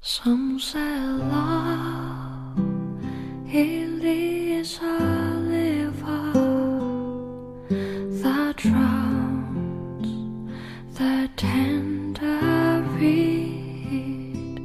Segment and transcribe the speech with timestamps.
[0.00, 2.56] Some say love
[3.52, 4.96] it leads a
[5.44, 6.32] river
[8.22, 10.06] that drowns
[10.94, 14.60] the tender reed.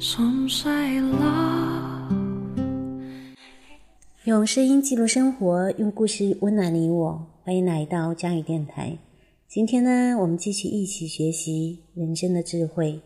[0.00, 2.12] Some say love
[4.24, 7.26] 用声音记录生活，用故事温暖你我。
[7.44, 8.98] 欢迎来到佳宇电台。
[9.46, 13.00] 今天呢，我们继续一起学习人生的智慧。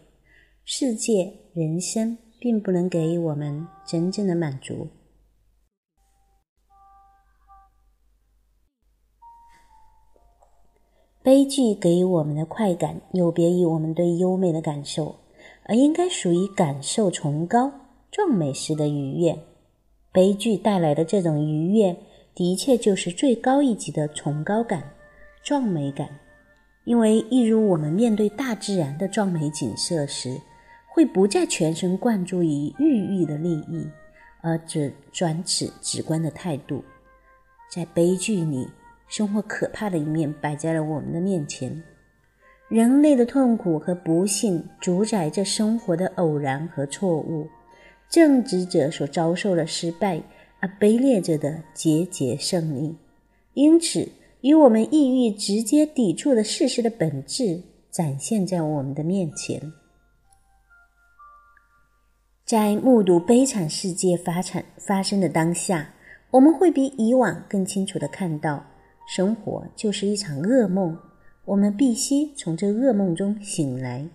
[0.69, 4.89] 世界、人生并不能给予我们真正的满足。
[11.23, 15.15] 悲剧给予我们的快感，有别于我们对优美的感受，
[15.67, 17.71] 而应该属于感受崇高、
[18.11, 19.39] 壮美时的愉悦。
[20.11, 21.97] 悲剧带来的这种愉悦，
[22.35, 24.83] 的确就是最高一级的崇高感、
[25.45, 26.09] 壮美感。
[26.85, 30.41] 因为，一如我们面对大自然的壮美景色时，
[30.97, 33.87] 会不再全神贯注于欲欲的利益，
[34.41, 36.83] 而只转持直观的态度。
[37.71, 38.67] 在悲剧里，
[39.07, 41.83] 生活可怕的一面摆在了我们的面前。
[42.71, 47.47] 人类的痛苦和不幸主宰着生活的偶然和错误。
[48.09, 50.23] 正直者所遭受的失败，
[50.61, 52.97] 而卑劣者的节节胜利。
[53.53, 54.09] 因此，
[54.41, 59.61] 与我们抑郁直接抵触的事实的本质展现在我们的面前。
[62.47, 65.93] 在目睹悲惨世界发产发生的当下，
[66.31, 68.65] 我们会比以往更清楚地看到，
[69.09, 70.97] 生活就是一场噩梦，
[71.45, 74.09] 我们必须从这噩梦中醒来。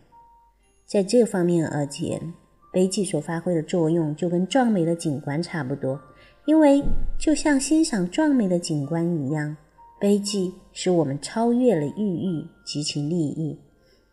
[0.86, 2.34] 在这方面而言，
[2.72, 6.00] 悲剧所发挥的作用就跟壮美的景观差不多，
[6.46, 6.82] 因为
[7.20, 9.58] 就像欣赏壮美的景观一样，
[10.00, 13.60] 悲剧使我们超越了欲欲及其利益，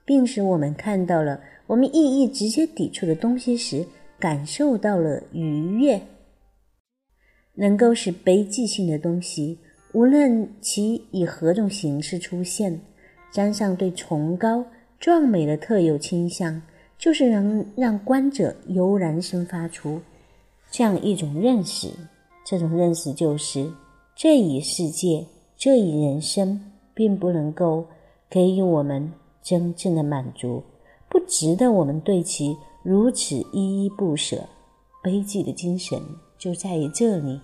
[0.04, 3.86] 并使我们看到了我们意义直接抵触的东西时。
[4.18, 6.00] 感受到了愉悦，
[7.54, 9.58] 能够使悲剧性的东西，
[9.92, 12.80] 无论其以何种形式出现，
[13.30, 14.64] 沾上对崇高
[14.98, 16.60] 壮美的特有倾向，
[16.98, 20.00] 就是能让观者悠然生发出
[20.70, 21.88] 这样一种认识。
[22.44, 23.70] 这种认识就是：
[24.16, 25.26] 这一世界，
[25.56, 26.60] 这一人生，
[26.94, 27.86] 并不能够
[28.28, 29.12] 给予我们
[29.42, 30.64] 真正的满足，
[31.08, 32.56] 不值得我们对其。
[32.90, 34.48] 如此依依不舍，
[35.02, 36.00] 悲剧的精神
[36.38, 37.38] 就在于这里。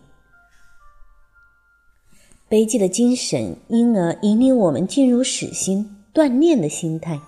[2.49, 7.21] 悲剧的精神因而引领我们进入死心断念的心态。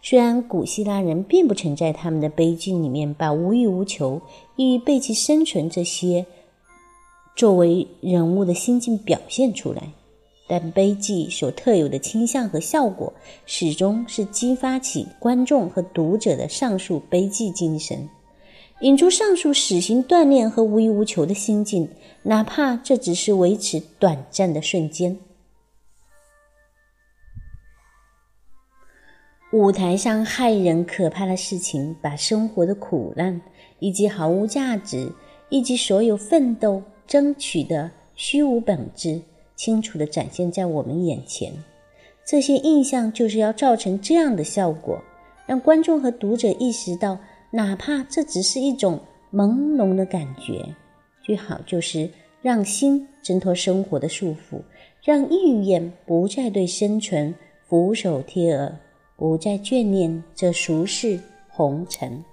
[0.00, 4.20] 虽然古希腊人并不曾在他们的悲剧里面把无欲无求
[4.56, 6.26] 与被其生存这些
[7.36, 9.92] 作为人物的心境表现出来。
[10.52, 13.10] 但悲剧所特有的倾向和效果，
[13.46, 18.06] 始终是激发起观众和读者的上述悲剧精神，
[18.82, 21.88] 引出上述死刑锻炼和无欲无求的心境，
[22.22, 25.16] 哪怕这只是维持短暂的瞬间。
[29.54, 33.40] 舞台上骇人可怕的事情，把生活的苦难，
[33.78, 35.10] 以及毫无价值，
[35.48, 39.22] 以及所有奋斗争取的虚无本质。
[39.62, 41.52] 清楚地展现在我们眼前，
[42.26, 45.00] 这些印象就是要造成这样的效果，
[45.46, 47.16] 让观众和读者意识到，
[47.52, 48.98] 哪怕这只是一种
[49.32, 50.66] 朦胧的感觉，
[51.22, 54.60] 最好就是让心挣脱生活的束缚，
[55.00, 57.32] 让意愿不再对生存
[57.68, 58.76] 俯首帖耳，
[59.16, 62.24] 不再眷恋这俗世红尘。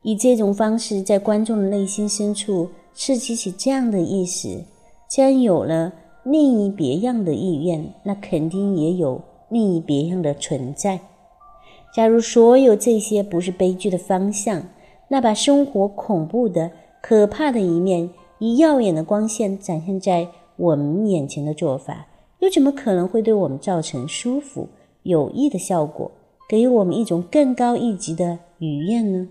[0.00, 4.64] 以这种方式，在观众的内心深处刺激起这样的意识。
[5.08, 5.92] 既然有了
[6.22, 11.00] 另一别样的意愿，那肯定也有另一别样的存在。
[11.94, 14.62] 假如所有这些不是悲剧的方向，
[15.08, 16.70] 那把生活恐怖的、
[17.00, 22.06] 可怕的一面以耀眼的光线展现在我们眼前的做法，
[22.40, 24.68] 又怎么可能会对我们造成舒服、
[25.04, 26.10] 有益的效果，
[26.46, 29.28] 给予我们一种更高一级的愉悦呢？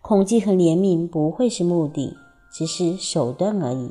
[0.00, 2.16] 恐惧和怜悯不会是目的，
[2.50, 3.90] 只是手段而已。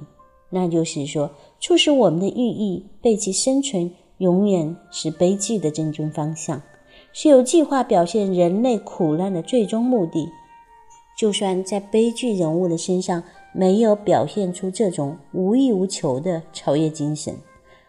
[0.50, 6.62] 那就是说，促使我们的寓意被其生存，永远是悲剧的真正方向，
[7.12, 10.30] 是有计划表现人类苦难的最终目的。
[11.18, 17.33] 就算在悲剧人物的身上没有表现出这种无欲无求的超越精神，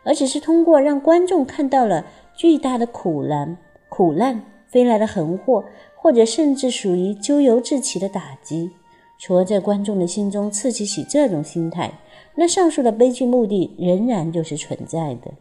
[0.05, 2.05] 而只是通过让观众看到了
[2.37, 3.56] 巨大的苦难、
[3.88, 5.64] 苦难飞来的横祸，
[5.97, 8.70] 或者甚至属于咎由自取的打击，
[9.19, 11.93] 除了在观众的心中刺激起这种心态。
[12.37, 15.33] 那上述的悲剧目的仍然就是存在的。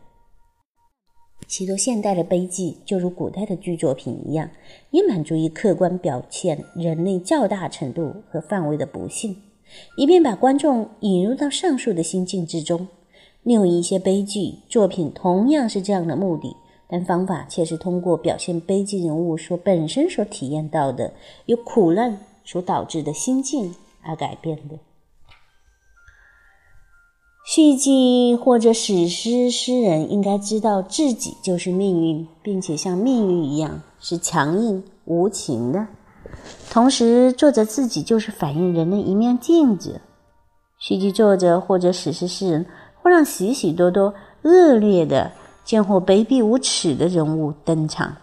[1.47, 4.49] 许多现代的悲剧，就如古代的剧作品一样，
[4.89, 9.35] 也满足于客观表现人类较大程度和范围的不幸，
[9.97, 12.87] 以便把观众引入到上述的心境之中。
[13.43, 16.55] 另有一些悲剧作品同样是这样的目的，
[16.87, 21.13] 但方法却是通过表现悲剧人物所本身所体验到的
[21.45, 24.79] 由苦难所导致的心境而改变的。
[27.45, 35.85] 戏剧或者史诗诗人应该知道自己就是命运，并且像命运一样是强硬无情的。
[36.71, 40.01] 同时，作者自己就是反映人的一面镜子。
[40.79, 42.65] 戏剧作者或者史诗诗人
[42.99, 45.31] 会让许许多多恶劣的、
[45.63, 48.17] 贱货卑鄙无耻的人物登场。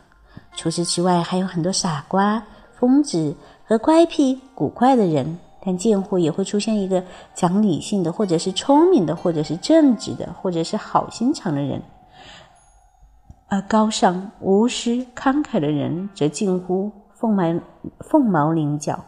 [0.56, 2.44] 除此之外，还有很多傻瓜、
[2.76, 5.38] 疯子和乖僻古怪的人。
[5.64, 7.04] 但贱货也会出现一个
[7.34, 11.80] 讲理性的，或者是聪明的，或者是正直的，或者是好心肠的人；
[13.48, 17.60] 而高尚、无私、慷慨的人则近乎凤毛
[18.00, 19.04] 凤毛麟角。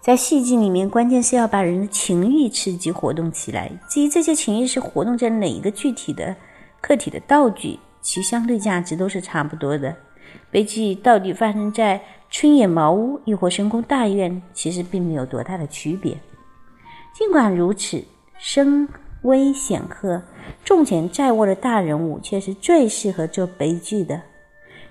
[0.00, 3.72] 在戏剧里面，关键是要把人的情欲刺激活动起来。
[3.90, 6.36] 至于这些情欲是活动在哪一个具体的
[6.80, 9.96] 客体的道具，其相对价值都是差不多的。
[10.52, 12.00] 悲剧到底发生在？
[12.28, 16.16] 春野茅屋，亦或深宫大院，其实并没有多大的区别。
[17.14, 18.04] 尽管如此，
[18.36, 18.86] 声
[19.22, 20.20] 威显赫、
[20.64, 24.20] 重权在握的大人物，却是最适合做悲剧的。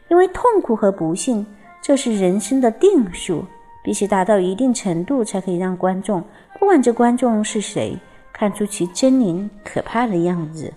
[0.10, 1.46] 因为痛苦和不幸，
[1.82, 3.46] 这是人生的定数，
[3.84, 6.24] 必须达到一定程度，才可以让观众，
[6.60, 7.98] 不管这观众是谁，
[8.34, 10.74] 看出其狰狞可怕的样子。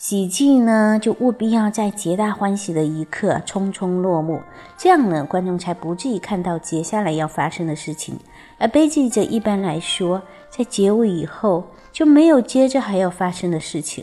[0.00, 4.40] 喜剧呢，就务必要在皆大欢喜的一刻匆匆落幕，
[4.78, 8.18] 这样呢，观众才不至于看到接下来要发生的事情。
[8.56, 11.62] 而悲剧则一般来说，在结尾以后
[11.92, 14.02] 就没有接着还要发生的事情。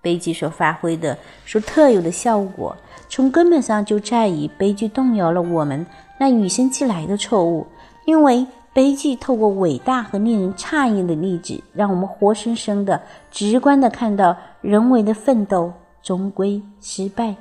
[0.00, 2.76] 悲剧所发挥的所特有的效果，
[3.08, 5.84] 从根本上就在于悲剧动摇了我们
[6.20, 7.66] 那与生俱来的错误，
[8.04, 8.46] 因为。
[8.78, 17.34] 悲剧透过伟大和令人诧异的例子，让我们活生生的、直观的看到人为的奋斗终归失败，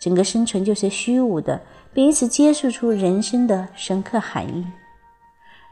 [0.00, 1.60] 整个生存就是虚无的，
[1.92, 4.66] 并以此揭示出人生的深刻含义。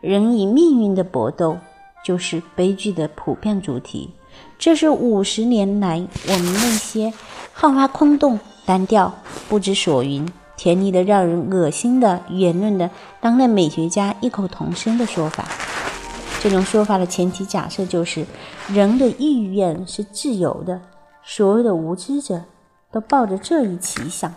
[0.00, 1.56] 人与命运的搏斗，
[2.04, 4.08] 就是悲剧的普遍主题。
[4.56, 5.96] 这是五十年来
[6.28, 7.12] 我们那些
[7.52, 9.12] 好发空洞、单调、
[9.48, 10.24] 不知所云。
[10.62, 12.88] 甜腻的、让人恶心的言论的
[13.20, 15.44] 当代美学家异口同声的说法。
[16.40, 18.24] 这种说法的前提假设就是，
[18.68, 20.80] 人的意愿是自由的，
[21.24, 22.42] 所有的无知者
[22.92, 24.32] 都抱着这一奇想。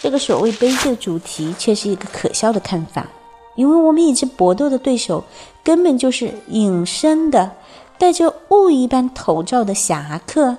[0.00, 3.06] 这个所谓悲剧的主题却是一个可笑的看法，
[3.54, 5.22] 因为我们与之搏斗的对手
[5.62, 7.52] 根本就是隐身的、
[7.98, 10.56] 戴着雾一般头罩的侠客。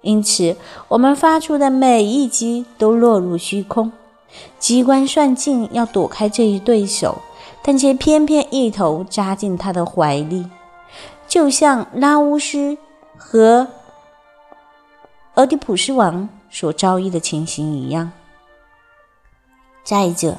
[0.00, 0.56] 因此，
[0.88, 3.92] 我们发出的每一击都落入虚空。
[4.58, 7.22] 机关算尽要躲开这一对手，
[7.62, 10.46] 但却偏偏一头扎进他的怀里，
[11.26, 12.76] 就像拉乌斯
[13.16, 13.66] 和
[15.34, 18.12] 俄狄浦斯王所遭遇的情形一样。
[19.82, 20.36] 再者，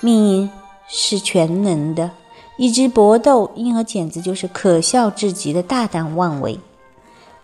[0.00, 0.50] 命运
[0.88, 2.12] 是全能的，
[2.56, 6.58] 一直搏斗，因而简直就是可笑至极的大胆妄为。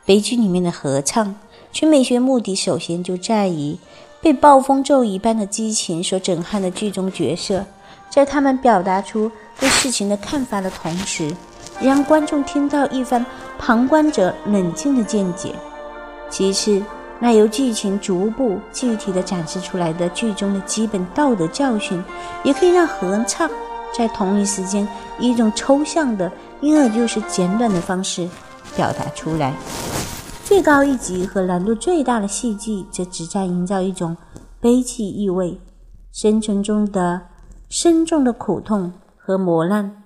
[0.06, 1.34] 悲剧里面的合唱。
[1.72, 3.76] 其美学目的首先就在于
[4.20, 7.64] 被暴风骤雨般的激情所震撼的剧中角色，
[8.10, 11.30] 在他们表达出对事情的看法的同时，
[11.80, 13.24] 让观众听到一番
[13.58, 15.54] 旁观者冷静的见解。
[16.28, 16.82] 其次，
[17.20, 22.02] 那由剧情逐步具体的展示出来的剧中的基本道德教训，
[22.42, 23.48] 也可以让合唱
[23.96, 24.86] 在同一时间
[25.20, 28.28] 以一种抽象的，因而就是简短的方式
[28.74, 29.54] 表达出来。
[30.48, 34.16] 最高一级和难度最大的戏剧，则旨在营造一种
[34.62, 35.60] 悲剧意味，
[36.10, 37.20] 生存中的
[37.68, 40.04] 深重的苦痛和磨难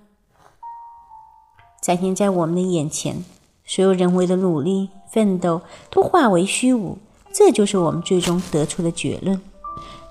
[1.80, 3.24] 展现在我们的眼前，
[3.64, 6.98] 所有人为的努力奋斗都化为虚无，
[7.32, 9.40] 这就是我们最终得出的结论。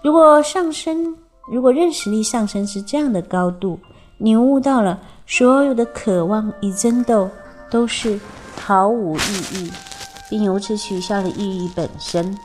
[0.01, 1.13] 如果上升，
[1.51, 3.77] 如果认识力上升是这样的高度，
[4.19, 4.97] 领悟到了
[5.27, 7.29] 所有的渴望与争斗
[7.69, 8.17] 都是
[8.55, 9.71] 毫无意义。
[10.31, 12.37] 并由此取消了意义本身，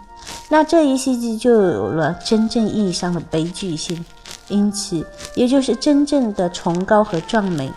[0.48, 4.04] 那这一戏剧就有了真正意义上的悲剧性，
[4.48, 7.72] 因此，也就是真正的崇高和壮美，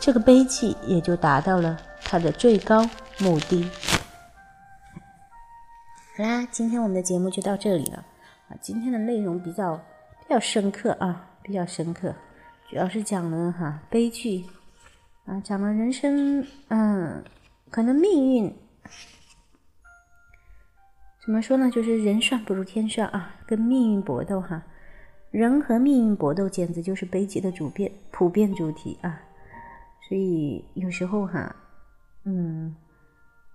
[0.00, 2.84] 这个悲剧也就达到了它的最高
[3.20, 3.70] 目的。
[6.16, 7.98] 好啦，今天我们的节目就到这里了
[8.48, 8.58] 啊！
[8.60, 12.12] 今天的内容比较比较深刻啊，比较深刻，
[12.68, 14.44] 主要是讲了哈悲剧
[15.26, 17.22] 啊，讲了人生，嗯，
[17.70, 18.52] 可能命运。
[21.24, 21.70] 怎么说呢？
[21.70, 24.62] 就是人算不如天算啊，跟命运搏斗哈。
[25.30, 29.20] 人和命运搏斗，简直就是悲剧的主变普遍主题啊！
[30.06, 31.56] 所以有时候哈，
[32.24, 32.76] 嗯，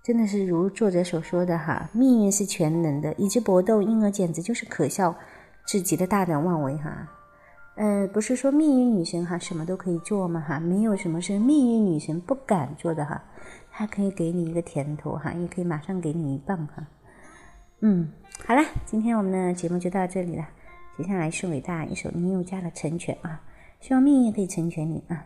[0.03, 5.15] 真的是如作者所说的哈，命运是全能的，与之搏斗，因而简直就是可笑
[5.67, 7.07] 至极的大胆妄为哈。
[7.75, 10.41] 呃，不是说命运女神哈什么都可以做吗？
[10.41, 13.23] 哈，没有什么是命运女神不敢做的哈，
[13.71, 16.85] 她可以给你一个甜头哈，也可以马上给你一棒哈。
[17.81, 18.09] 嗯，
[18.45, 20.47] 好了，今天我们的节目就到这里了。
[20.97, 23.41] 接下来是伟大一首林宥嘉的《成全》啊，
[23.79, 25.25] 希望命运可以成全你啊。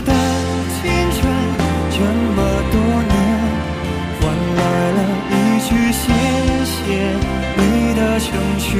[8.71, 8.79] 成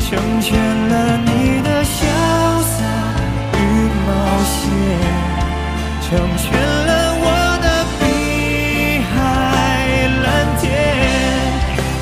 [0.00, 1.94] 成全了你的潇
[2.64, 2.82] 洒
[3.54, 3.56] 与
[4.04, 4.10] 冒
[4.42, 4.58] 险，
[6.02, 6.90] 成全了
[7.22, 7.24] 我
[7.62, 7.66] 的
[8.00, 8.02] 碧
[9.14, 9.14] 海
[10.24, 10.26] 蓝
[10.58, 10.64] 天。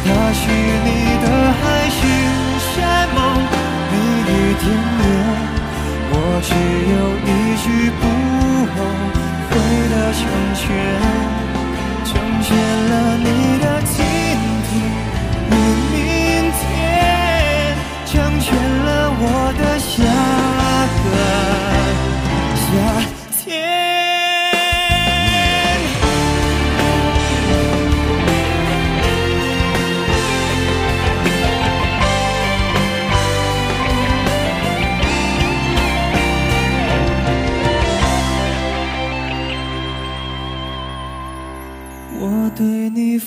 [0.06, 0.40] 他是
[0.86, 0.88] 你
[1.20, 1.26] 的
[1.60, 2.00] 海誓
[2.72, 2.80] 山
[3.14, 3.18] 盟，
[3.92, 3.92] 蜜
[4.22, 5.04] 语甜言，
[6.12, 6.48] 我只
[6.94, 6.96] 有
[7.28, 7.30] 一
[7.60, 7.64] 句
[8.00, 8.02] 不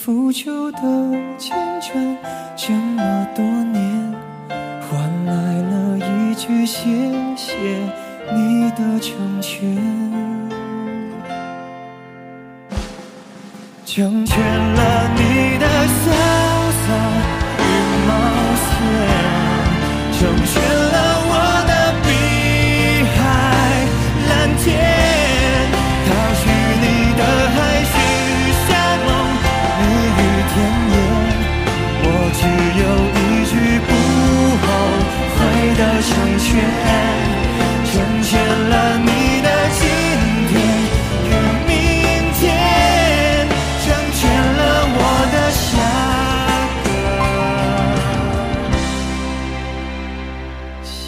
[0.08, 0.80] 你付出的
[1.38, 2.18] 青春，
[2.56, 4.16] 这么多年，
[4.80, 6.86] 换来了一句谢
[7.36, 7.54] 谢
[8.34, 9.76] 你的成全，
[13.86, 16.00] 成全了你的潇
[16.72, 16.88] 洒
[17.60, 17.62] 与
[18.08, 18.10] 冒
[18.64, 18.66] 险，
[20.14, 20.56] 成全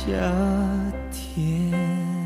[0.10, 2.19] 夏天。